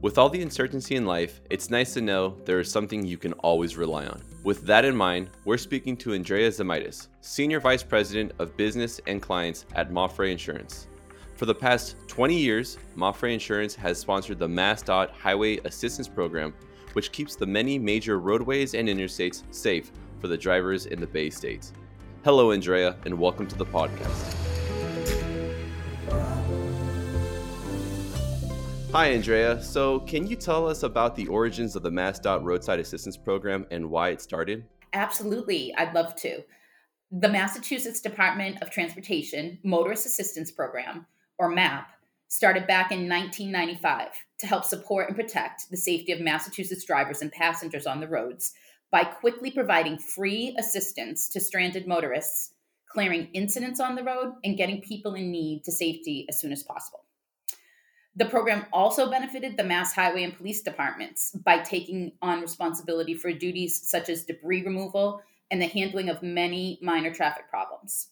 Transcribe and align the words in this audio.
With 0.00 0.16
all 0.16 0.30
the 0.30 0.42
uncertainty 0.42 0.94
in 0.94 1.06
life, 1.06 1.40
it's 1.50 1.70
nice 1.70 1.92
to 1.94 2.00
know 2.00 2.36
there 2.44 2.60
is 2.60 2.70
something 2.70 3.04
you 3.04 3.18
can 3.18 3.32
always 3.32 3.76
rely 3.76 4.06
on. 4.06 4.22
With 4.44 4.62
that 4.62 4.84
in 4.84 4.94
mind, 4.94 5.30
we're 5.44 5.58
speaking 5.58 5.96
to 5.96 6.14
Andrea 6.14 6.50
Zemaitis, 6.50 7.08
Senior 7.20 7.58
Vice 7.58 7.82
President 7.82 8.30
of 8.38 8.56
Business 8.56 9.00
and 9.08 9.20
Clients 9.20 9.66
at 9.74 9.90
Mapfre 9.90 10.30
Insurance. 10.30 10.86
For 11.34 11.46
the 11.46 11.54
past 11.54 11.96
20 12.06 12.36
years, 12.36 12.78
Mapfre 12.96 13.32
Insurance 13.32 13.74
has 13.74 13.98
sponsored 13.98 14.38
the 14.38 14.46
MassDOT 14.46 15.10
Highway 15.10 15.56
Assistance 15.64 16.06
Program, 16.06 16.54
which 16.92 17.10
keeps 17.10 17.34
the 17.34 17.46
many 17.46 17.76
major 17.76 18.20
roadways 18.20 18.74
and 18.74 18.88
interstates 18.88 19.42
safe 19.50 19.90
for 20.20 20.28
the 20.28 20.38
drivers 20.38 20.86
in 20.86 21.00
the 21.00 21.08
Bay 21.08 21.28
States. 21.28 21.72
Hello, 22.22 22.52
Andrea, 22.52 22.94
and 23.04 23.18
welcome 23.18 23.48
to 23.48 23.58
the 23.58 23.66
podcast. 23.66 24.37
Hi, 28.92 29.08
Andrea. 29.08 29.62
So, 29.62 30.00
can 30.00 30.26
you 30.26 30.34
tell 30.34 30.66
us 30.66 30.82
about 30.82 31.14
the 31.14 31.26
origins 31.26 31.76
of 31.76 31.82
the 31.82 31.90
MassDOT 31.90 32.42
Roadside 32.42 32.80
Assistance 32.80 33.18
Program 33.18 33.66
and 33.70 33.90
why 33.90 34.08
it 34.08 34.22
started? 34.22 34.64
Absolutely, 34.94 35.74
I'd 35.74 35.94
love 35.94 36.16
to. 36.16 36.42
The 37.12 37.28
Massachusetts 37.28 38.00
Department 38.00 38.62
of 38.62 38.70
Transportation 38.70 39.58
Motorist 39.62 40.06
Assistance 40.06 40.50
Program, 40.50 41.06
or 41.38 41.50
MAP, 41.50 41.86
started 42.28 42.66
back 42.66 42.90
in 42.90 43.06
1995 43.06 44.08
to 44.38 44.46
help 44.46 44.64
support 44.64 45.08
and 45.08 45.16
protect 45.16 45.70
the 45.70 45.76
safety 45.76 46.12
of 46.12 46.22
Massachusetts 46.22 46.86
drivers 46.86 47.20
and 47.20 47.30
passengers 47.30 47.86
on 47.86 48.00
the 48.00 48.08
roads 48.08 48.54
by 48.90 49.04
quickly 49.04 49.50
providing 49.50 49.98
free 49.98 50.56
assistance 50.58 51.28
to 51.28 51.40
stranded 51.40 51.86
motorists, 51.86 52.54
clearing 52.90 53.28
incidents 53.34 53.80
on 53.80 53.96
the 53.96 54.02
road, 54.02 54.32
and 54.44 54.56
getting 54.56 54.80
people 54.80 55.14
in 55.14 55.30
need 55.30 55.62
to 55.64 55.72
safety 55.72 56.24
as 56.30 56.40
soon 56.40 56.52
as 56.52 56.62
possible. 56.62 57.00
The 58.18 58.24
program 58.24 58.66
also 58.72 59.08
benefited 59.08 59.56
the 59.56 59.62
Mass 59.62 59.92
Highway 59.92 60.24
and 60.24 60.36
Police 60.36 60.60
Departments 60.62 61.30
by 61.44 61.60
taking 61.60 62.10
on 62.20 62.40
responsibility 62.40 63.14
for 63.14 63.32
duties 63.32 63.88
such 63.88 64.08
as 64.08 64.24
debris 64.24 64.64
removal 64.64 65.22
and 65.52 65.62
the 65.62 65.68
handling 65.68 66.08
of 66.08 66.20
many 66.20 66.80
minor 66.82 67.14
traffic 67.14 67.48
problems. 67.48 68.08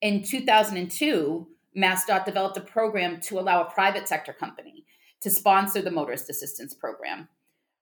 In 0.00 0.22
2002, 0.22 1.44
MassDOT 1.76 2.24
developed 2.24 2.56
a 2.56 2.60
program 2.60 3.18
to 3.22 3.40
allow 3.40 3.62
a 3.62 3.70
private 3.70 4.06
sector 4.06 4.32
company 4.32 4.86
to 5.22 5.28
sponsor 5.28 5.82
the 5.82 5.90
Motorist 5.90 6.30
Assistance 6.30 6.72
Program. 6.72 7.28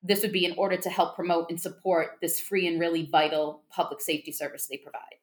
This 0.03 0.23
would 0.23 0.33
be 0.33 0.47
in 0.47 0.55
order 0.57 0.79
to 0.79 0.89
help 0.89 1.15
promote 1.15 1.51
and 1.51 1.61
support 1.61 2.17
this 2.23 2.41
free 2.41 2.67
and 2.67 2.81
really 2.81 3.05
vital 3.13 3.65
public 3.69 4.01
safety 4.01 4.33
service 4.33 4.67
they 4.67 4.79
provide. 4.79 5.17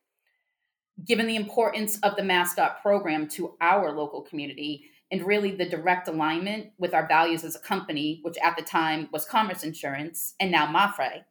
Given 1.04 1.26
the 1.26 1.36
importance 1.36 1.98
of 2.02 2.16
the 2.16 2.22
MassDOT 2.22 2.80
program 2.84 3.28
to 3.30 3.56
our 3.60 3.92
local 3.92 4.22
community, 4.22 4.84
and 5.12 5.28
really 5.28 5.52
the 5.52 5.68
direct 5.68 6.08
alignment 6.08 6.72
with 6.78 6.94
our 6.94 7.08
values 7.08 7.44
as 7.44 7.56
a 7.56 7.60
company, 7.60 8.20
which 8.24 8.38
at 8.42 8.56
the 8.56 8.64
time 8.64 9.10
was 9.12 9.26
Commerce 9.26 9.64
Insurance 9.64 10.36
and 10.40 10.52
now 10.52 10.66
Mapfre, 10.66 11.24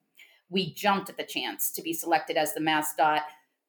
we 0.50 0.74
jumped 0.74 1.08
at 1.08 1.16
the 1.16 1.24
chance 1.24 1.70
to 1.72 1.82
be 1.82 1.92
selected 1.92 2.36
as 2.36 2.52
the 2.52 2.60
MassDOT 2.60 3.22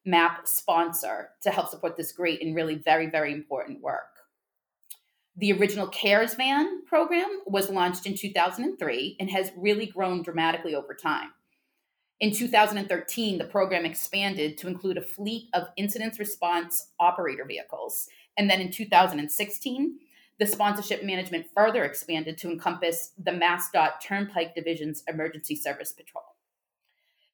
MAP 0.04 0.46
sponsor 0.46 1.30
to 1.42 1.50
help 1.50 1.68
support 1.68 1.96
this 1.96 2.12
great 2.12 2.42
and 2.42 2.54
really 2.54 2.74
very, 2.74 3.08
very 3.08 3.32
important 3.32 3.80
work. 3.80 4.02
The 5.36 5.52
original 5.52 5.88
CARES 5.88 6.34
van 6.34 6.84
program 6.84 7.40
was 7.46 7.70
launched 7.70 8.04
in 8.04 8.14
2003 8.14 9.16
and 9.18 9.30
has 9.30 9.50
really 9.56 9.86
grown 9.86 10.22
dramatically 10.22 10.74
over 10.74 10.92
time. 10.94 11.30
In 12.20 12.32
2013, 12.32 13.38
the 13.38 13.44
program 13.44 13.86
expanded 13.86 14.58
to 14.58 14.68
include 14.68 14.98
a 14.98 15.02
fleet 15.02 15.48
of 15.54 15.68
incident 15.76 16.18
response 16.18 16.88
operator 17.00 17.44
vehicles 17.44 18.08
and 18.36 18.48
then 18.48 18.60
in 18.60 18.70
2016, 18.70 19.98
the 20.38 20.46
sponsorship 20.46 21.04
management 21.04 21.46
further 21.54 21.84
expanded 21.84 22.38
to 22.38 22.50
encompass 22.50 23.12
the 23.18 23.30
MassDOT 23.30 24.00
Turnpike 24.02 24.54
Division's 24.54 25.02
Emergency 25.06 25.54
Service 25.54 25.92
Patrol. 25.92 26.24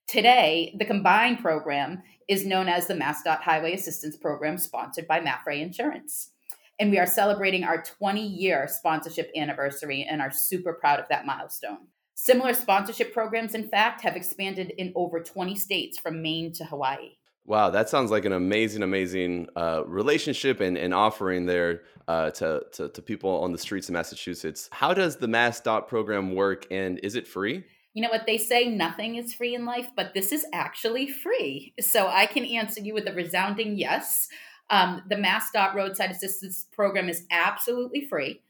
Today, 0.07 0.75
the 0.79 0.85
combined 0.85 1.41
program 1.41 2.03
is 2.29 2.47
known 2.47 2.69
as 2.69 2.87
the 2.87 2.95
MassDOT 2.95 3.41
Highway 3.41 3.75
Assistance 3.75 4.17
Program, 4.17 4.57
sponsored 4.59 5.07
by 5.07 5.21
Mapfre 5.21 5.61
Insurance. 5.61 6.31
And 6.79 6.91
we 6.91 6.99
are 6.99 7.07
celebrating 7.07 7.65
our 7.65 7.83
20 7.83 8.27
year 8.27 8.69
sponsorship 8.69 9.31
anniversary 9.37 10.07
and 10.09 10.23
are 10.23 10.31
super 10.31 10.73
proud 10.73 11.01
of 11.01 11.09
that 11.09 11.27
milestone. 11.27 11.89
Similar 12.15 12.55
sponsorship 12.55 13.13
programs, 13.13 13.55
in 13.55 13.69
fact, 13.69 14.01
have 14.01 14.17
expanded 14.17 14.73
in 14.79 14.93
over 14.97 15.21
20 15.21 15.55
states 15.57 15.99
from 15.99 16.23
Maine 16.23 16.53
to 16.55 16.65
Hawaii. 16.65 17.18
Wow, 17.49 17.71
that 17.71 17.89
sounds 17.89 18.11
like 18.11 18.27
an 18.27 18.33
amazing, 18.33 18.83
amazing 18.83 19.49
uh, 19.57 19.83
relationship 19.87 20.61
and, 20.61 20.77
and 20.77 20.93
offering 20.93 21.47
there 21.47 21.81
uh, 22.07 22.29
to, 22.33 22.63
to, 22.73 22.91
to 22.91 23.01
people 23.01 23.31
on 23.41 23.53
the 23.53 23.59
streets 23.59 23.89
of 23.89 23.95
Massachusetts. 23.95 24.69
How 24.71 24.93
does 24.93 25.17
the 25.17 25.29
MassDOT 25.29 25.89
program 25.89 26.35
work, 26.35 26.67
and 26.71 27.01
is 27.03 27.15
it 27.15 27.27
free? 27.27 27.65
You 27.95 28.03
know 28.03 28.11
what 28.11 28.27
they 28.27 28.37
say, 28.37 28.69
nothing 28.69 29.17
is 29.17 29.33
free 29.33 29.55
in 29.55 29.65
life, 29.65 29.89
but 29.97 30.13
this 30.13 30.31
is 30.31 30.45
actually 30.53 31.11
free. 31.11 31.73
So 31.81 32.07
I 32.07 32.27
can 32.27 32.45
answer 32.45 32.83
you 32.83 32.93
with 32.93 33.09
a 33.09 33.15
resounding 33.15 33.79
yes. 33.79 34.29
Um, 34.69 35.01
the 35.09 35.17
MassDOT 35.17 35.75
Roadside 35.75 36.11
Assistance 36.11 36.67
Program 36.71 37.09
is 37.09 37.25
absolutely 37.31 38.07
free 38.07 38.43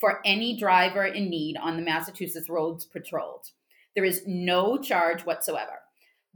for 0.00 0.22
any 0.24 0.58
driver 0.58 1.04
in 1.04 1.28
need 1.28 1.58
on 1.58 1.76
the 1.76 1.82
Massachusetts 1.82 2.48
roads 2.48 2.86
patrolled. 2.86 3.48
There 3.94 4.04
is 4.06 4.22
no 4.26 4.78
charge 4.78 5.26
whatsoever. 5.26 5.80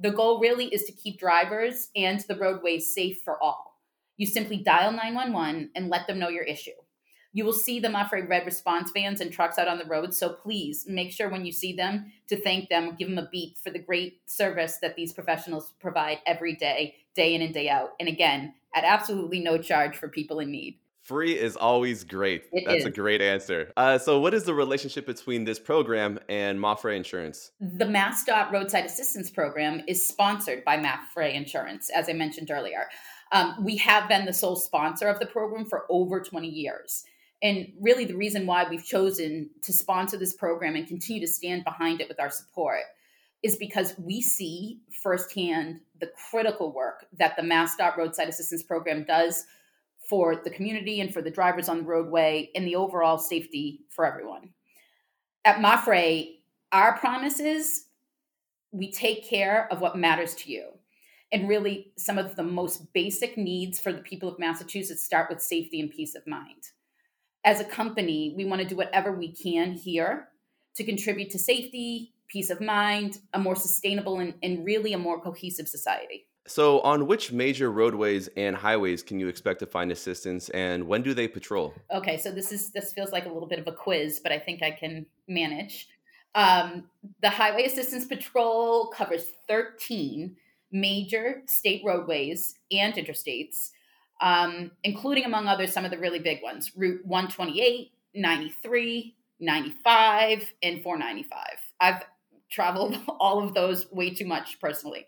The 0.03 0.11
goal 0.11 0.41
really 0.41 0.67
is 0.67 0.85
to 0.85 0.93
keep 0.93 1.19
drivers 1.19 1.89
and 1.95 2.21
the 2.21 2.37
roadways 2.37 2.95
safe 2.95 3.21
for 3.23 3.41
all. 3.43 3.79
You 4.17 4.27
simply 4.27 4.57
dial 4.57 4.93
911 4.93 5.71
and 5.75 5.91
let 5.91 6.07
them 6.07 6.19
know 6.19 6.31
your 6.31 6.45
issue. 6.45 6.71
You 7.33 7.45
will 7.45 7.53
see 7.53 7.79
the 7.79 7.89
Mapfre 7.89 8.29
Red 8.29 8.45
response 8.45 8.91
vans 8.93 9.21
and 9.21 9.31
trucks 9.31 9.59
out 9.59 9.69
on 9.69 9.79
the 9.79 9.85
road, 9.85 10.15
so 10.15 10.33
please 10.33 10.85
make 10.89 11.13
sure 11.13 11.29
when 11.29 11.45
you 11.45 11.53
see 11.53 11.75
them 11.75 12.13
to 12.29 12.41
thank 12.41 12.69
them, 12.71 12.97
give 12.99 13.09
them 13.09 13.19
a 13.19 13.29
beat 13.31 13.59
for 13.59 13.71
the 13.71 13.79
great 13.79 14.23
service 14.25 14.79
that 14.83 14.97
these 14.97 15.13
professionals 15.13 15.75
provide 15.79 16.19
every 16.27 16.57
day, 16.57 16.97
day 17.15 17.35
in 17.35 17.43
and 17.43 17.55
day 17.55 17.69
out. 17.69 17.91
And 18.01 18.09
again, 18.09 18.55
at 18.75 18.85
absolutely 18.85 19.41
no 19.41 19.59
charge 19.59 19.97
for 19.97 20.09
people 20.09 20.41
in 20.41 20.51
need. 20.51 20.79
Free 21.11 21.37
is 21.37 21.57
always 21.57 22.05
great. 22.05 22.45
It 22.53 22.67
That's 22.67 22.83
is. 22.83 22.87
a 22.87 22.91
great 22.91 23.21
answer. 23.21 23.73
Uh, 23.77 23.99
so, 23.99 24.21
what 24.21 24.33
is 24.33 24.45
the 24.45 24.55
relationship 24.55 25.07
between 25.07 25.45
this 25.45 25.59
program 25.59 26.21
and 26.29 26.57
Mapfre 26.57 26.95
Insurance? 26.97 27.51
The 27.61 27.85
MassDOT 27.85 28.53
Roadside 28.53 28.85
Assistance 28.85 29.29
Program 29.29 29.83
is 29.89 30.07
sponsored 30.07 30.65
by 30.65 30.79
Mapfre 30.79 31.35
Insurance, 31.35 31.91
as 31.91 32.09
I 32.09 32.13
mentioned 32.13 32.53
earlier. 32.53 32.87
Um, 33.33 33.57
we 33.65 33.77
have 33.79 34.09
been 34.09 34.25
the 34.25 34.33
sole 34.33 34.55
sponsor 34.55 35.09
of 35.09 35.19
the 35.19 35.27
program 35.27 35.65
for 35.65 35.85
over 35.91 36.21
20 36.21 36.47
years. 36.47 37.03
And 37.43 37.73
really, 37.81 38.05
the 38.05 38.17
reason 38.17 38.47
why 38.47 38.69
we've 38.71 38.85
chosen 38.85 39.51
to 39.63 39.73
sponsor 39.73 40.17
this 40.17 40.35
program 40.35 40.77
and 40.77 40.87
continue 40.87 41.27
to 41.27 41.33
stand 41.33 41.65
behind 41.65 42.01
it 42.01 42.07
with 42.07 42.21
our 42.21 42.31
support 42.31 42.83
is 43.43 43.57
because 43.57 43.95
we 43.99 44.21
see 44.21 44.79
firsthand 45.03 45.81
the 45.99 46.13
critical 46.31 46.73
work 46.73 47.07
that 47.19 47.35
the 47.35 47.43
MassDOT 47.43 47.97
Roadside 47.97 48.29
Assistance 48.29 48.63
Program 48.63 49.05
does 49.05 49.45
for 50.11 50.35
the 50.43 50.51
community 50.51 51.01
and 51.01 51.15
for 51.15 51.23
the 51.23 51.31
drivers 51.31 51.69
on 51.69 51.79
the 51.79 51.85
roadway 51.85 52.51
and 52.57 52.67
the 52.67 52.75
overall 52.75 53.17
safety 53.17 53.81
for 53.89 54.05
everyone. 54.05 54.51
At 55.45 55.59
Mapfre, 55.59 56.35
our 56.73 56.99
promise 56.99 57.39
is 57.39 57.85
we 58.73 58.91
take 58.91 59.25
care 59.25 59.69
of 59.71 59.81
what 59.81 59.97
matters 59.97 60.35
to 60.35 60.51
you. 60.51 60.71
And 61.33 61.49
really, 61.49 61.93
some 61.97 62.19
of 62.19 62.35
the 62.35 62.43
most 62.43 62.93
basic 62.93 63.39
needs 63.39 63.79
for 63.79 63.93
the 63.93 64.01
people 64.01 64.29
of 64.29 64.41
Massachusetts 64.41 65.05
start 65.05 65.31
with 65.31 65.41
safety 65.41 65.81
and 65.81 65.89
peace 65.89 66.17
of 66.17 66.27
mind. 66.27 66.71
As 67.45 67.61
a 67.61 67.65
company, 67.65 68.35
we 68.37 68.45
want 68.45 68.61
to 68.61 68.69
do 68.69 68.75
whatever 68.75 69.13
we 69.13 69.33
can 69.33 69.73
here 69.73 70.29
to 70.75 70.85
contribute 70.85 71.31
to 71.31 71.39
safety, 71.39 72.13
peace 72.27 72.51
of 72.51 72.61
mind, 72.61 73.21
a 73.33 73.39
more 73.39 73.55
sustainable 73.55 74.19
and, 74.19 74.35
and 74.43 74.65
really 74.65 74.93
a 74.93 74.99
more 74.99 75.21
cohesive 75.21 75.69
society. 75.69 76.27
So, 76.51 76.81
on 76.81 77.07
which 77.07 77.31
major 77.31 77.71
roadways 77.71 78.29
and 78.37 78.57
highways 78.57 79.05
can 79.05 79.21
you 79.21 79.29
expect 79.29 79.61
to 79.61 79.67
find 79.67 79.93
assistance, 79.93 80.49
and 80.49 80.89
when 80.89 81.01
do 81.01 81.15
they 81.15 81.29
patrol? 81.29 81.73
Okay, 81.95 82.17
so 82.19 82.33
this 82.33 82.51
is 82.51 82.73
this 82.73 82.93
feels 82.93 83.13
like 83.13 83.27
a 83.27 83.29
little 83.29 83.47
bit 83.47 83.61
of 83.61 83.69
a 83.69 83.73
quiz, 83.73 84.19
but 84.19 84.33
I 84.33 84.41
think 84.41 84.61
I 84.61 84.73
can 84.73 85.07
manage. 85.29 85.87
Um, 86.35 86.89
the 87.23 87.31
Highway 87.31 87.67
Assistance 87.67 88.05
Patrol 88.05 88.89
covers 88.89 89.27
13 89.47 90.35
major 90.73 91.43
state 91.47 91.83
roadways 91.87 92.57
and 92.73 92.95
interstates, 92.95 93.71
um, 94.21 94.73
including, 94.83 95.27
among 95.27 95.47
others, 95.47 95.73
some 95.73 95.85
of 95.85 95.93
the 95.93 95.99
really 95.99 96.19
big 96.19 96.43
ones 96.43 96.73
Route 96.75 97.07
128, 97.07 97.93
93, 98.17 99.15
95, 99.39 100.53
and 100.65 100.83
495. 100.83 101.39
I've 101.81 102.03
traveled 102.51 102.99
all 103.21 103.41
of 103.41 103.55
those 103.55 103.91
way 103.93 104.11
too 104.11 104.27
much 104.27 104.61
personally. 104.61 105.07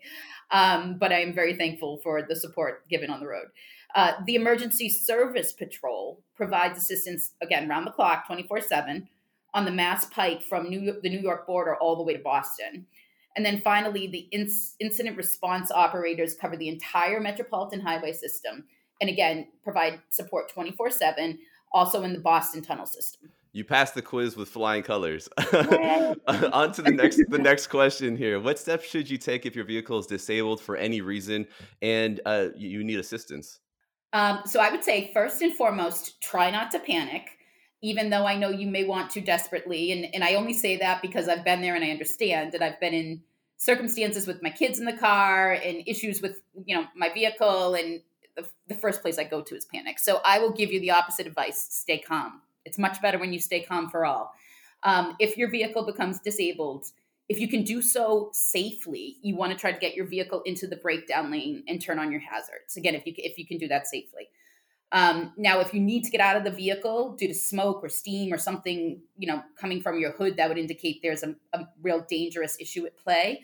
Um, 0.51 0.97
but 0.99 1.11
I 1.11 1.21
am 1.21 1.33
very 1.33 1.55
thankful 1.55 1.99
for 2.03 2.21
the 2.21 2.35
support 2.35 2.87
given 2.89 3.09
on 3.09 3.19
the 3.19 3.27
road. 3.27 3.47
Uh, 3.95 4.13
the 4.25 4.35
Emergency 4.35 4.89
Service 4.89 5.53
Patrol 5.53 6.21
provides 6.35 6.77
assistance, 6.77 7.31
again, 7.41 7.67
round 7.67 7.85
the 7.85 7.91
clock, 7.91 8.25
24 8.27 8.61
7, 8.61 9.07
on 9.53 9.65
the 9.65 9.71
Mass 9.71 10.05
Pike 10.05 10.41
from 10.43 10.69
New, 10.69 10.79
York, 10.79 11.01
the 11.03 11.09
New 11.09 11.19
York 11.19 11.45
border 11.45 11.75
all 11.75 11.95
the 11.95 12.03
way 12.03 12.13
to 12.13 12.23
Boston. 12.23 12.87
And 13.35 13.45
then 13.45 13.61
finally, 13.61 14.07
the 14.07 14.27
incident 14.79 15.17
response 15.17 15.71
operators 15.71 16.35
cover 16.35 16.55
the 16.55 16.69
entire 16.69 17.19
metropolitan 17.19 17.79
highway 17.79 18.13
system 18.13 18.65
and 19.03 19.09
again, 19.09 19.47
provide 19.63 19.99
support 20.09 20.49
24 20.49 20.89
7, 20.91 21.37
also 21.73 22.03
in 22.03 22.13
the 22.13 22.19
Boston 22.19 22.61
tunnel 22.61 22.85
system. 22.85 23.29
You 23.55 23.63
passed 23.63 23.93
the 23.93 24.01
quiz 24.01 24.35
with 24.35 24.49
flying 24.49 24.81
colors. 24.81 25.29
On 25.37 26.71
to 26.71 26.81
the 26.81 26.91
next 26.91 27.21
the 27.29 27.37
next 27.37 27.67
question 27.67 28.17
here. 28.17 28.39
What 28.39 28.57
steps 28.57 28.89
should 28.89 29.07
you 29.07 29.19
take 29.19 29.45
if 29.45 29.55
your 29.55 29.63
vehicle 29.63 29.99
is 29.99 30.07
disabled 30.07 30.59
for 30.59 30.75
any 30.75 31.01
reason 31.01 31.45
and 31.79 32.19
uh, 32.25 32.47
you 32.55 32.83
need 32.83 32.97
assistance? 32.97 33.59
Um, 34.11 34.41
so 34.45 34.59
I 34.59 34.71
would 34.71 34.83
say 34.83 35.11
first 35.13 35.43
and 35.43 35.53
foremost, 35.53 36.19
try 36.19 36.49
not 36.49 36.71
to 36.71 36.79
panic, 36.79 37.27
even 37.83 38.09
though 38.09 38.25
I 38.25 38.37
know 38.37 38.49
you 38.49 38.65
may 38.65 38.85
want 38.85 39.11
to 39.11 39.21
desperately. 39.21 39.91
And 39.91 40.07
and 40.15 40.23
I 40.23 40.33
only 40.33 40.53
say 40.53 40.77
that 40.77 41.03
because 41.03 41.29
I've 41.29 41.45
been 41.45 41.61
there 41.61 41.75
and 41.75 41.85
I 41.85 41.91
understand 41.91 42.53
that 42.53 42.63
I've 42.63 42.79
been 42.79 42.95
in 42.95 43.21
circumstances 43.57 44.25
with 44.25 44.41
my 44.41 44.49
kids 44.49 44.79
in 44.79 44.85
the 44.85 44.97
car 44.97 45.51
and 45.51 45.83
issues 45.85 46.23
with 46.23 46.41
you 46.65 46.75
know 46.75 46.87
my 46.95 47.13
vehicle 47.13 47.75
and 47.75 48.01
the, 48.35 48.49
the 48.67 48.73
first 48.73 49.03
place 49.03 49.19
I 49.19 49.25
go 49.25 49.43
to 49.43 49.55
is 49.55 49.65
panic. 49.65 49.99
So 49.99 50.21
I 50.25 50.39
will 50.39 50.53
give 50.53 50.71
you 50.71 50.79
the 50.79 50.89
opposite 50.89 51.27
advice: 51.27 51.67
stay 51.69 51.99
calm 51.99 52.41
it's 52.65 52.77
much 52.77 53.01
better 53.01 53.19
when 53.19 53.33
you 53.33 53.39
stay 53.39 53.61
calm 53.61 53.89
for 53.89 54.05
all. 54.05 54.33
Um, 54.83 55.15
if 55.19 55.37
your 55.37 55.49
vehicle 55.49 55.85
becomes 55.85 56.19
disabled, 56.19 56.87
if 57.29 57.39
you 57.39 57.47
can 57.47 57.63
do 57.63 57.81
so 57.81 58.29
safely, 58.33 59.17
you 59.21 59.35
want 59.35 59.51
to 59.53 59.57
try 59.57 59.71
to 59.71 59.79
get 59.79 59.95
your 59.95 60.05
vehicle 60.05 60.41
into 60.45 60.67
the 60.67 60.75
breakdown 60.75 61.31
lane 61.31 61.63
and 61.67 61.81
turn 61.81 61.99
on 61.99 62.11
your 62.11 62.21
hazards. 62.21 62.75
Again, 62.75 62.95
if 62.95 63.05
you 63.05 63.13
if 63.17 63.37
you 63.37 63.47
can 63.47 63.57
do 63.57 63.67
that 63.69 63.87
safely. 63.87 64.29
Um, 64.91 65.33
now, 65.37 65.59
if 65.59 65.73
you 65.73 65.79
need 65.79 66.03
to 66.03 66.11
get 66.11 66.21
out 66.21 66.37
of 66.37 66.43
the 66.43 66.51
vehicle 66.51 67.15
due 67.17 67.27
to 67.27 67.33
smoke 67.33 67.83
or 67.83 67.89
steam 67.89 68.31
or 68.31 68.37
something, 68.37 69.01
you 69.17 69.27
know, 69.27 69.41
coming 69.59 69.81
from 69.81 69.99
your 69.99 70.11
hood 70.11 70.37
that 70.37 70.49
would 70.49 70.59
indicate 70.59 70.99
there's 71.01 71.23
a, 71.23 71.35
a 71.53 71.67
real 71.81 72.05
dangerous 72.07 72.57
issue 72.59 72.85
at 72.85 72.95
play, 72.95 73.41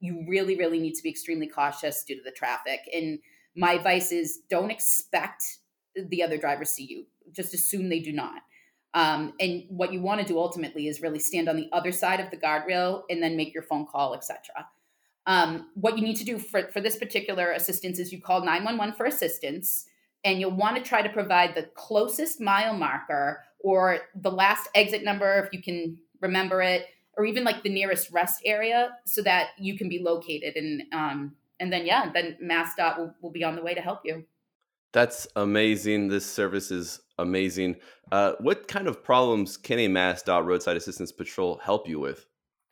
you 0.00 0.26
really, 0.28 0.54
really 0.54 0.78
need 0.78 0.94
to 0.94 1.02
be 1.02 1.08
extremely 1.08 1.46
cautious 1.46 2.04
due 2.04 2.16
to 2.16 2.22
the 2.22 2.30
traffic. 2.30 2.80
And 2.92 3.20
my 3.56 3.72
advice 3.72 4.12
is 4.12 4.40
don't 4.50 4.70
expect 4.70 5.44
the 5.96 6.22
other 6.22 6.36
drivers 6.36 6.70
see 6.70 6.84
you. 6.84 7.06
Just 7.32 7.54
assume 7.54 7.88
they 7.88 8.00
do 8.00 8.12
not. 8.12 8.42
Um, 8.94 9.32
and 9.40 9.64
what 9.68 9.92
you 9.92 10.00
want 10.02 10.20
to 10.20 10.26
do 10.26 10.38
ultimately 10.38 10.86
is 10.86 11.00
really 11.00 11.18
stand 11.18 11.48
on 11.48 11.56
the 11.56 11.68
other 11.72 11.92
side 11.92 12.20
of 12.20 12.30
the 12.30 12.36
guardrail 12.36 13.02
and 13.08 13.22
then 13.22 13.36
make 13.36 13.54
your 13.54 13.62
phone 13.62 13.86
call, 13.86 14.14
etc. 14.14 14.66
Um, 15.26 15.70
what 15.74 15.96
you 15.96 16.04
need 16.04 16.16
to 16.16 16.24
do 16.24 16.38
for, 16.38 16.68
for 16.72 16.80
this 16.80 16.96
particular 16.96 17.52
assistance 17.52 17.98
is 17.98 18.12
you 18.12 18.20
call 18.20 18.40
911 18.40 18.94
for 18.94 19.06
assistance, 19.06 19.86
and 20.24 20.40
you'll 20.40 20.56
want 20.56 20.76
to 20.76 20.82
try 20.82 21.02
to 21.02 21.08
provide 21.08 21.54
the 21.54 21.64
closest 21.74 22.40
mile 22.40 22.74
marker 22.74 23.44
or 23.60 24.00
the 24.14 24.30
last 24.30 24.68
exit 24.74 25.04
number 25.04 25.38
if 25.38 25.52
you 25.52 25.62
can 25.62 25.96
remember 26.20 26.60
it, 26.60 26.86
or 27.16 27.24
even 27.24 27.44
like 27.44 27.62
the 27.62 27.68
nearest 27.68 28.10
rest 28.10 28.40
area 28.44 28.90
so 29.04 29.22
that 29.22 29.50
you 29.58 29.76
can 29.76 29.88
be 29.88 30.00
located. 30.00 30.56
And 30.56 30.82
um, 30.92 31.36
and 31.60 31.72
then 31.72 31.86
yeah, 31.86 32.10
then 32.12 32.36
MassDOT 32.42 32.98
will, 32.98 33.14
will 33.22 33.30
be 33.30 33.44
on 33.44 33.54
the 33.54 33.62
way 33.62 33.74
to 33.74 33.80
help 33.80 34.00
you. 34.04 34.24
That's 34.92 35.26
amazing. 35.36 36.08
This 36.08 36.26
service 36.26 36.70
is 36.70 37.00
amazing. 37.18 37.76
Uh, 38.10 38.32
what 38.40 38.68
kind 38.68 38.86
of 38.86 39.02
problems 39.02 39.56
can 39.56 39.78
a 39.78 39.88
MassDOT 39.88 40.44
roadside 40.44 40.76
assistance 40.76 41.12
patrol 41.12 41.58
help 41.62 41.88
you 41.88 41.98
with? 41.98 42.26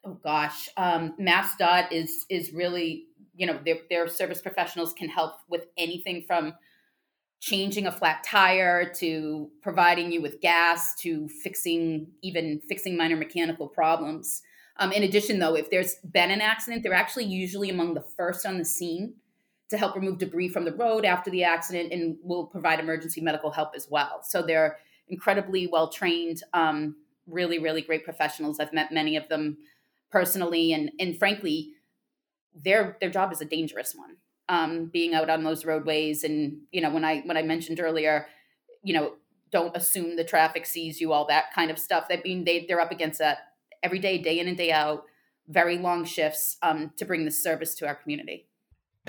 Oh 0.05 0.19
gosh, 0.22 0.69
um, 0.76 1.14
MassDOT 1.20 1.93
is 1.93 2.26
is 2.28 2.52
really 2.52 3.06
you 3.34 3.46
know 3.46 3.58
their 3.64 3.78
their 3.88 4.08
service 4.08 4.40
professionals 4.40 4.93
can 4.93 5.08
help 5.08 5.34
with 5.49 5.67
anything 5.76 6.25
from 6.26 6.55
changing 7.40 7.87
a 7.87 7.93
flat 7.93 8.23
tire 8.23 8.93
to 8.93 9.50
providing 9.62 10.12
you 10.12 10.20
with 10.20 10.40
gas 10.43 10.94
to 10.96 11.26
fixing 11.43 12.06
even 12.23 12.61
fixing 12.69 12.96
minor 12.96 13.16
mechanical 13.16 13.66
problems. 13.66 14.43
Um, 14.78 14.93
in 14.93 15.02
addition, 15.02 15.38
though, 15.38 15.55
if 15.55 15.70
there's 15.70 15.96
been 16.11 16.31
an 16.31 16.40
accident, 16.40 16.82
they're 16.82 16.94
actually 16.94 17.25
usually 17.25 17.70
among 17.70 17.94
the 17.94 18.05
first 18.16 18.46
on 18.46 18.58
the 18.58 18.64
scene 18.64 19.14
to 19.70 19.78
help 19.78 19.94
remove 19.94 20.19
debris 20.19 20.49
from 20.49 20.64
the 20.64 20.75
road 20.75 21.05
after 21.05 21.31
the 21.31 21.44
accident 21.44 21.93
and 21.93 22.17
will 22.22 22.46
provide 22.46 22.81
emergency 22.81 23.20
medical 23.20 23.50
help 23.50 23.70
as 23.75 23.88
well. 23.88 24.20
So 24.22 24.43
they're 24.43 24.78
incredibly 25.08 25.67
well 25.67 25.88
trained, 25.88 26.43
um, 26.52 26.96
really, 27.26 27.58
really 27.58 27.81
great 27.81 28.05
professionals. 28.05 28.58
I've 28.58 28.72
met 28.72 28.93
many 28.93 29.17
of 29.17 29.28
them 29.28 29.58
personally, 30.11 30.72
and 30.72 30.90
and 30.99 31.19
frankly, 31.19 31.72
their 32.55 32.96
their 33.00 33.11
job 33.11 33.32
is 33.32 33.40
a 33.40 33.44
dangerous 33.44 33.94
one. 33.94 34.17
Um, 34.49 34.87
being 34.87 35.14
out 35.14 35.31
on 35.31 35.44
those 35.44 35.64
roadways, 35.64 36.25
and 36.25 36.62
you 36.73 36.81
know, 36.81 36.90
when 36.90 37.05
I 37.05 37.20
when 37.20 37.37
I 37.37 37.43
mentioned 37.43 37.78
earlier, 37.78 38.26
you 38.82 38.93
know, 38.93 39.14
don't 39.52 39.76
assume 39.76 40.16
the 40.16 40.25
traffic 40.25 40.66
sees 40.66 41.00
you, 41.00 41.12
all 41.12 41.26
that 41.26 41.55
kind 41.55 41.70
of 41.70 41.78
stuff. 41.78 42.06
I 42.11 42.20
mean, 42.25 42.44
they 42.44 42.66
they're 42.66 42.81
up 42.81 42.90
against 42.90 43.20
that 43.20 43.38
every 43.84 44.00
day, 44.00 44.19
day 44.19 44.40
in 44.40 44.49
and 44.49 44.56
day 44.56 44.73
out, 44.73 45.05
very 45.46 45.78
long 45.78 46.05
shifts 46.05 46.56
um, 46.62 46.93
to 46.96 47.05
bring 47.05 47.25
this 47.25 47.40
service 47.40 47.76
to 47.76 47.87
our 47.87 47.94
community. 47.94 48.50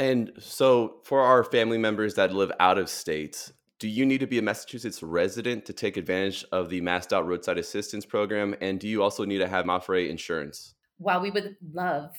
And 0.01 0.31
so, 0.39 0.95
for 1.03 1.21
our 1.21 1.43
family 1.43 1.77
members 1.77 2.15
that 2.15 2.33
live 2.33 2.51
out 2.59 2.79
of 2.79 2.89
state, 2.89 3.51
do 3.77 3.87
you 3.87 4.03
need 4.03 4.21
to 4.21 4.25
be 4.25 4.39
a 4.39 4.41
Massachusetts 4.41 5.03
resident 5.03 5.63
to 5.67 5.73
take 5.73 5.95
advantage 5.95 6.43
of 6.51 6.71
the 6.71 6.81
MassDOT 6.81 7.27
Roadside 7.27 7.59
Assistance 7.59 8.03
Program? 8.03 8.55
And 8.61 8.79
do 8.79 8.87
you 8.87 9.03
also 9.03 9.25
need 9.25 9.37
to 9.37 9.47
have 9.47 9.65
Mapfre 9.65 10.09
insurance? 10.09 10.73
While 10.97 11.21
we 11.21 11.29
would 11.29 11.55
love 11.71 12.15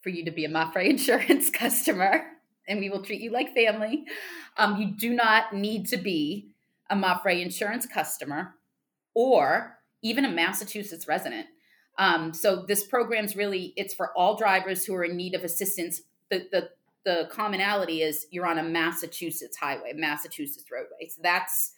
for 0.00 0.08
you 0.08 0.24
to 0.24 0.30
be 0.30 0.46
a 0.46 0.48
Mapfre 0.48 0.86
insurance 0.88 1.50
customer, 1.50 2.24
and 2.66 2.80
we 2.80 2.88
will 2.88 3.02
treat 3.02 3.20
you 3.20 3.32
like 3.32 3.52
family, 3.52 4.06
um, 4.56 4.80
you 4.80 4.92
do 4.92 5.12
not 5.12 5.52
need 5.52 5.88
to 5.88 5.98
be 5.98 6.48
a 6.88 6.96
Mapfre 6.96 7.38
insurance 7.38 7.84
customer 7.84 8.54
or 9.12 9.76
even 10.00 10.24
a 10.24 10.30
Massachusetts 10.32 11.06
resident. 11.06 11.48
Um, 11.98 12.32
so 12.32 12.64
this 12.66 12.86
program's 12.86 13.36
really 13.36 13.74
it's 13.76 13.92
for 13.92 14.10
all 14.16 14.38
drivers 14.38 14.86
who 14.86 14.94
are 14.94 15.04
in 15.04 15.18
need 15.18 15.34
of 15.34 15.44
assistance. 15.44 16.00
The, 16.30 16.48
the 16.50 16.70
the 17.06 17.28
commonality 17.30 18.02
is 18.02 18.26
you're 18.30 18.46
on 18.46 18.58
a 18.58 18.62
Massachusetts 18.62 19.56
highway, 19.56 19.92
Massachusetts 19.94 20.66
roadway. 20.70 21.08
So 21.08 21.20
that's 21.22 21.72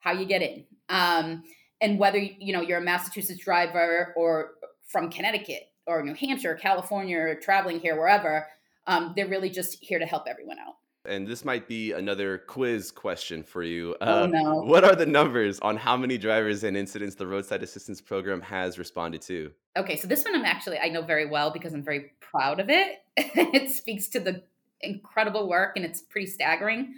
how 0.00 0.12
you 0.12 0.24
get 0.24 0.42
in. 0.42 0.64
Um, 0.88 1.44
and 1.80 1.98
whether 1.98 2.18
you 2.18 2.52
know 2.52 2.62
you're 2.62 2.78
a 2.78 2.82
Massachusetts 2.82 3.44
driver 3.44 4.12
or 4.16 4.52
from 4.88 5.10
Connecticut 5.10 5.68
or 5.86 6.02
New 6.02 6.14
Hampshire, 6.14 6.52
or 6.52 6.56
California, 6.56 7.18
or 7.18 7.34
traveling 7.36 7.80
here, 7.80 7.96
wherever, 7.96 8.46
um, 8.86 9.12
they're 9.16 9.28
really 9.28 9.50
just 9.50 9.78
here 9.82 9.98
to 9.98 10.06
help 10.06 10.24
everyone 10.28 10.58
out. 10.58 10.74
And 11.06 11.26
this 11.26 11.44
might 11.44 11.66
be 11.66 11.92
another 11.92 12.38
quiz 12.38 12.90
question 12.90 13.42
for 13.42 13.62
you. 13.62 13.96
Uh, 14.00 14.22
oh, 14.22 14.26
no. 14.26 14.56
What 14.56 14.84
are 14.84 14.94
the 14.94 15.06
numbers 15.06 15.58
on 15.60 15.76
how 15.76 15.96
many 15.96 16.18
drivers 16.18 16.62
and 16.62 16.76
incidents 16.76 17.14
the 17.14 17.26
roadside 17.26 17.62
assistance 17.62 18.00
program 18.00 18.42
has 18.42 18.78
responded 18.78 19.22
to? 19.22 19.50
Okay, 19.78 19.96
so 19.96 20.06
this 20.06 20.24
one 20.24 20.34
I'm 20.34 20.44
actually 20.44 20.78
I 20.78 20.88
know 20.88 21.02
very 21.02 21.26
well 21.26 21.50
because 21.50 21.72
I'm 21.72 21.82
very 21.82 22.12
proud 22.20 22.60
of 22.60 22.68
it. 22.68 22.98
it 23.16 23.70
speaks 23.70 24.08
to 24.08 24.20
the 24.20 24.42
incredible 24.82 25.48
work 25.48 25.76
and 25.76 25.84
it's 25.84 26.00
pretty 26.00 26.26
staggering. 26.26 26.94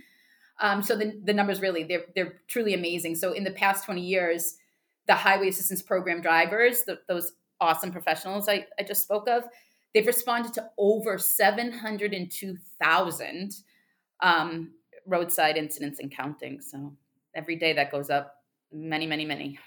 Um, 0.60 0.82
so 0.82 0.96
the, 0.96 1.20
the 1.24 1.32
numbers 1.32 1.60
really, 1.60 1.82
they're, 1.84 2.04
they're 2.14 2.40
truly 2.48 2.74
amazing. 2.74 3.14
So 3.16 3.32
in 3.32 3.44
the 3.44 3.50
past 3.50 3.84
20 3.84 4.00
years, 4.00 4.56
the 5.06 5.14
highway 5.14 5.48
assistance 5.48 5.82
program 5.82 6.22
drivers, 6.22 6.84
the, 6.84 7.00
those 7.08 7.32
awesome 7.60 7.90
professionals 7.90 8.48
I, 8.48 8.66
I 8.78 8.82
just 8.82 9.02
spoke 9.02 9.28
of, 9.28 9.44
they've 9.94 10.06
responded 10.06 10.52
to 10.54 10.70
over 10.78 11.18
702,000 11.18 13.54
um, 14.20 14.70
roadside 15.06 15.56
incidents 15.56 15.98
and 15.98 16.14
counting. 16.14 16.60
So 16.60 16.94
every 17.34 17.56
day 17.56 17.72
that 17.72 17.90
goes 17.90 18.10
up, 18.10 18.36
many, 18.72 19.06
many, 19.06 19.24
many. 19.24 19.58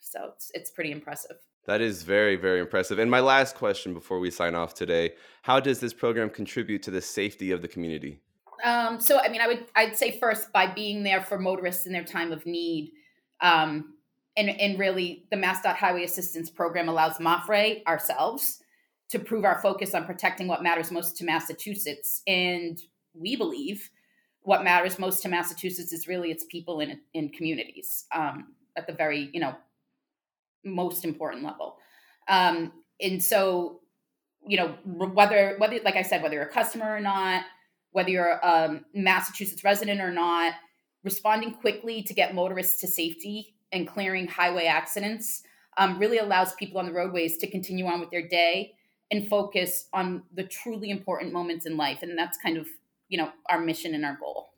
So 0.00 0.32
it's, 0.34 0.50
it's 0.54 0.70
pretty 0.70 0.92
impressive. 0.92 1.36
That 1.66 1.80
is 1.80 2.02
very, 2.02 2.36
very 2.36 2.60
impressive. 2.60 2.98
And 2.98 3.10
my 3.10 3.20
last 3.20 3.54
question 3.54 3.94
before 3.94 4.18
we 4.18 4.30
sign 4.30 4.54
off 4.54 4.74
today 4.74 5.12
How 5.42 5.60
does 5.60 5.80
this 5.80 5.92
program 5.92 6.30
contribute 6.30 6.82
to 6.84 6.90
the 6.90 7.00
safety 7.00 7.50
of 7.52 7.62
the 7.62 7.68
community? 7.68 8.20
Um, 8.64 9.00
so, 9.00 9.20
I 9.20 9.28
mean, 9.28 9.40
I 9.40 9.48
would, 9.48 9.66
I'd 9.74 9.96
say 9.96 10.18
first 10.18 10.52
by 10.52 10.66
being 10.66 11.02
there 11.02 11.22
for 11.22 11.38
motorists 11.38 11.86
in 11.86 11.92
their 11.92 12.04
time 12.04 12.32
of 12.32 12.46
need. 12.46 12.92
Um, 13.40 13.94
and, 14.36 14.48
and 14.48 14.78
really, 14.78 15.26
the 15.30 15.36
MassDOT 15.36 15.74
Highway 15.74 16.04
Assistance 16.04 16.48
Program 16.48 16.88
allows 16.88 17.18
MAPFRE, 17.18 17.84
ourselves, 17.86 18.62
to 19.10 19.18
prove 19.18 19.44
our 19.44 19.60
focus 19.60 19.94
on 19.94 20.04
protecting 20.04 20.48
what 20.48 20.62
matters 20.62 20.90
most 20.90 21.16
to 21.18 21.24
Massachusetts. 21.24 22.22
And 22.26 22.80
we 23.14 23.36
believe 23.36 23.90
what 24.42 24.64
matters 24.64 24.98
most 24.98 25.22
to 25.22 25.28
Massachusetts 25.28 25.92
is 25.92 26.08
really 26.08 26.30
its 26.30 26.44
people 26.44 26.80
in, 26.80 27.00
in 27.14 27.28
communities 27.28 28.06
um, 28.14 28.54
at 28.76 28.86
the 28.86 28.92
very, 28.92 29.28
you 29.32 29.40
know, 29.40 29.54
most 30.64 31.04
important 31.04 31.44
level. 31.44 31.76
Um, 32.28 32.72
and 33.00 33.22
so, 33.22 33.80
you 34.46 34.56
know, 34.56 34.74
whether 34.84 35.56
whether 35.58 35.80
like 35.84 35.96
I 35.96 36.02
said, 36.02 36.22
whether 36.22 36.34
you're 36.34 36.44
a 36.44 36.52
customer 36.52 36.94
or 36.94 37.00
not, 37.00 37.44
whether 37.92 38.10
you're 38.10 38.38
a 38.42 38.46
um, 38.46 38.84
Massachusetts 38.94 39.64
resident 39.64 40.00
or 40.00 40.10
not, 40.10 40.54
responding 41.04 41.54
quickly 41.54 42.02
to 42.02 42.14
get 42.14 42.34
motorists 42.34 42.80
to 42.80 42.88
safety 42.88 43.54
and 43.72 43.88
clearing 43.88 44.26
highway 44.26 44.66
accidents 44.66 45.42
um, 45.78 45.98
really 45.98 46.18
allows 46.18 46.54
people 46.54 46.78
on 46.78 46.86
the 46.86 46.92
roadways 46.92 47.38
to 47.38 47.50
continue 47.50 47.86
on 47.86 48.00
with 48.00 48.10
their 48.10 48.26
day 48.26 48.74
and 49.10 49.28
focus 49.28 49.88
on 49.92 50.22
the 50.34 50.44
truly 50.44 50.90
important 50.90 51.32
moments 51.32 51.66
in 51.66 51.76
life. 51.76 52.02
And 52.02 52.16
that's 52.16 52.38
kind 52.38 52.56
of, 52.56 52.66
you 53.08 53.18
know, 53.18 53.30
our 53.48 53.60
mission 53.60 53.94
and 53.94 54.04
our 54.04 54.16
goal. 54.18 54.51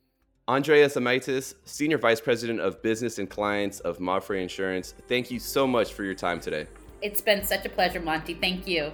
Andrea 0.46 0.86
Zemaitis, 0.90 1.54
Senior 1.64 1.96
Vice 1.96 2.20
President 2.20 2.60
of 2.60 2.82
Business 2.82 3.18
and 3.18 3.30
Clients 3.30 3.80
of 3.80 3.96
Mapfre 3.96 4.42
Insurance, 4.42 4.92
thank 5.08 5.30
you 5.30 5.38
so 5.38 5.66
much 5.66 5.94
for 5.94 6.04
your 6.04 6.14
time 6.14 6.38
today. 6.38 6.66
It's 7.00 7.22
been 7.22 7.42
such 7.42 7.64
a 7.64 7.70
pleasure, 7.70 7.98
Monty. 7.98 8.34
Thank 8.34 8.68
you. 8.68 8.92